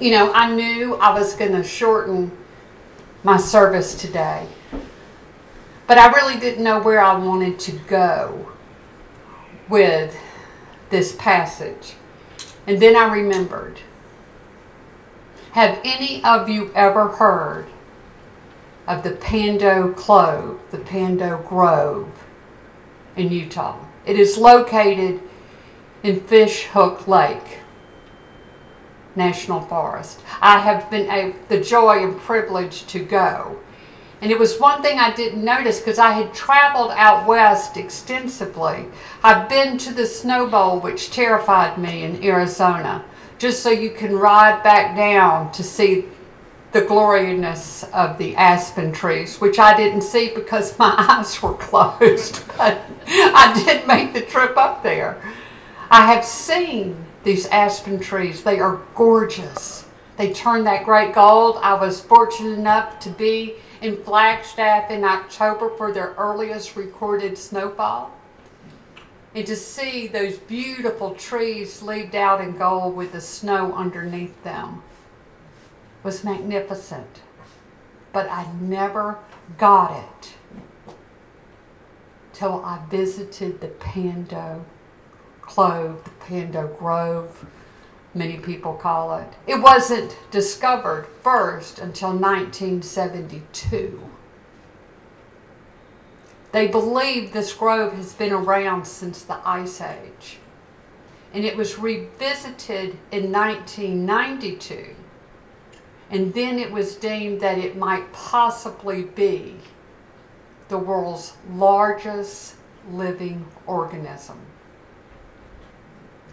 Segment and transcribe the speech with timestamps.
[0.00, 2.36] You know, I knew I was going to shorten
[3.22, 4.44] my service today,
[5.86, 8.44] but I really didn't know where I wanted to go
[9.68, 10.16] with
[10.90, 11.94] this passage.
[12.66, 13.78] And then I remembered
[15.52, 17.66] Have any of you ever heard
[18.88, 22.10] of the Pando Clone, the Pando Grove
[23.14, 23.78] in Utah?
[24.06, 25.22] It is located
[26.02, 27.60] in Fish Hook Lake.
[29.16, 30.20] National Forest.
[30.40, 33.58] I have been a, the joy and privilege to go.
[34.20, 38.86] And it was one thing I didn't notice because I had traveled out west extensively.
[39.22, 43.04] I've been to the Snow Bowl, which terrified me in Arizona,
[43.38, 46.06] just so you can ride back down to see
[46.72, 52.42] the gloriousness of the aspen trees, which I didn't see because my eyes were closed.
[52.56, 55.20] But I did make the trip up there.
[55.90, 58.44] I have seen these aspen trees.
[58.44, 59.86] They are gorgeous.
[60.16, 61.58] They turn that great gold.
[61.60, 68.12] I was fortunate enough to be in Flagstaff in October for their earliest recorded snowfall.
[69.34, 74.82] And to see those beautiful trees leaved out in gold with the snow underneath them
[76.04, 77.22] was magnificent.
[78.12, 79.18] But I never
[79.58, 80.34] got it
[82.32, 84.64] till I visited the Pando
[85.46, 87.46] Clone, the Pando Grove,
[88.14, 89.28] many people call it.
[89.46, 94.10] It wasn't discovered first until 1972.
[96.52, 100.38] They believe this grove has been around since the Ice Age.
[101.32, 104.94] And it was revisited in 1992.
[106.10, 109.56] And then it was deemed that it might possibly be
[110.68, 112.54] the world's largest
[112.88, 114.38] living organism.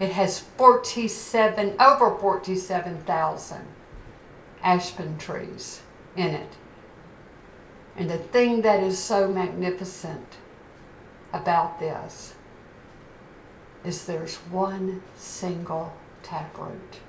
[0.00, 3.66] It has 47, over 47,000
[4.62, 5.82] aspen trees
[6.16, 6.52] in it.
[7.96, 10.36] And the thing that is so magnificent
[11.32, 12.34] about this
[13.84, 15.92] is there's one single
[16.22, 17.00] taproot,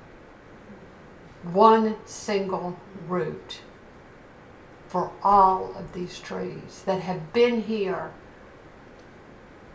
[1.44, 3.60] one single root
[4.88, 8.12] for all of these trees that have been here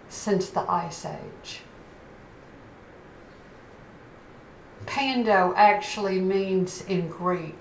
[0.09, 1.61] since the Ice Age.
[5.05, 7.59] Pando actually means in Greek,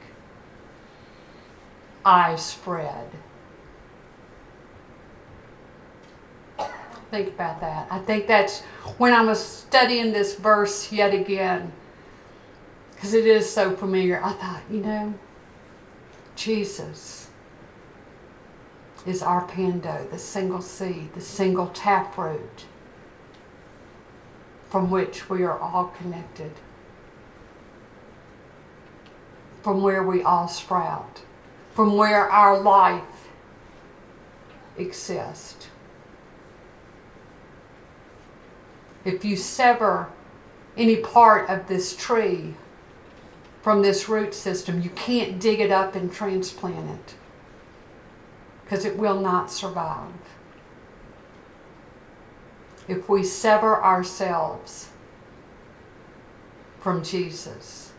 [2.06, 3.10] I spread.
[7.12, 7.88] Think about that.
[7.92, 8.62] I think that's
[8.98, 11.74] when I was studying this verse yet again,
[12.96, 14.24] because it is so familiar.
[14.24, 15.14] I thought, you know,
[16.38, 17.28] Jesus
[19.06, 22.64] is our pando, the single seed, the single taproot
[24.70, 26.54] from which we are all connected
[29.64, 31.22] from where we all sprout,
[31.74, 33.30] from where our life
[34.78, 35.70] exists.
[39.06, 40.10] If you sever
[40.76, 42.56] any part of this tree
[43.62, 47.16] from this root system, you can't dig it up and transplant it
[48.64, 50.12] because it will not survive.
[52.90, 54.90] If we sever ourselves
[56.82, 57.93] from Jesus,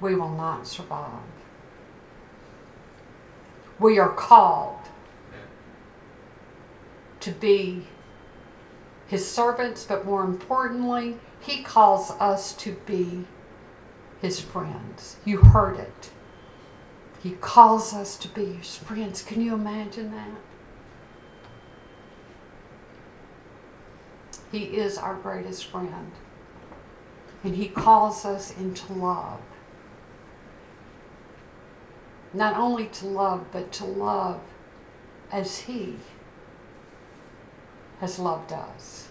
[0.00, 1.22] we will not survive.
[3.78, 4.78] We are called
[7.20, 7.86] to be
[9.06, 13.24] his servants, but more importantly, he calls us to be
[14.20, 15.16] his friends.
[15.24, 16.10] You heard it.
[17.22, 19.22] He calls us to be his friends.
[19.22, 20.30] Can you imagine that?
[24.52, 26.12] He is our greatest friend.
[27.44, 29.40] And he calls us into love
[32.36, 34.40] not only to love, but to love
[35.32, 35.96] as He
[38.00, 39.08] has loved us.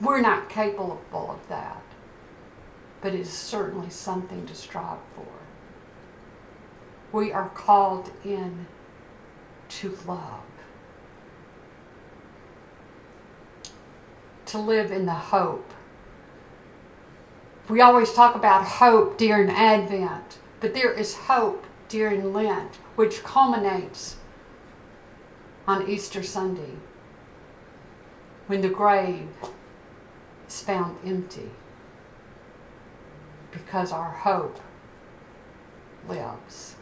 [0.00, 1.82] We're not capable of that,
[3.02, 5.26] but it is certainly something to strive for.
[7.12, 8.66] We are called in
[9.68, 10.40] to love,
[14.46, 15.70] to live in the hope.
[17.68, 24.16] We always talk about hope during Advent, but there is hope during Lent, which culminates
[25.66, 26.74] on Easter Sunday
[28.46, 29.28] when the grave
[30.46, 31.50] is found empty
[33.50, 34.60] because our hope
[36.08, 36.74] lives.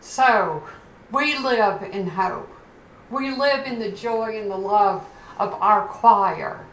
[0.00, 0.64] So,
[1.12, 2.50] we live in hope.
[3.10, 5.06] We live in the joy and the love
[5.38, 6.66] of our choir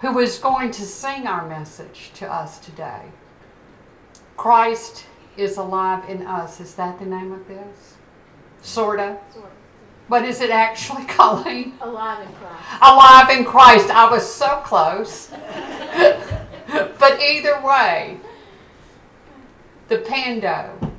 [0.00, 3.02] who is going to sing our message to us today.
[4.36, 6.60] Christ is alive in us.
[6.60, 7.94] Is that the name of this?
[8.62, 9.18] Sorta.
[9.32, 9.50] Sort of.
[10.08, 11.74] What is it actually, Colleen?
[11.80, 12.82] Alive in Christ.
[12.82, 13.90] Alive in Christ.
[13.90, 15.28] I was so close.
[16.98, 18.18] but either way,
[19.88, 20.92] the pando,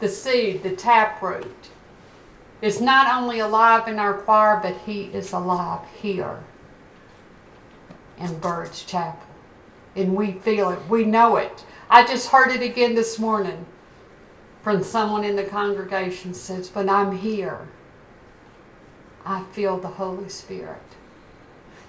[0.00, 1.68] the seed, the taproot,
[2.60, 6.38] is not only alive in our choir, but he is alive here
[8.18, 9.26] in Byrd's Chapel.
[9.96, 11.64] And we feel it, we know it.
[11.92, 13.66] I just heard it again this morning
[14.62, 17.68] from someone in the congregation says, When I'm here,
[19.26, 20.80] I feel the Holy Spirit.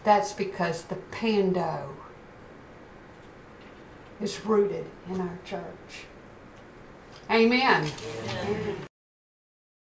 [0.03, 1.95] That's because the pando
[4.19, 6.05] is rooted in our church.
[7.31, 7.89] Amen.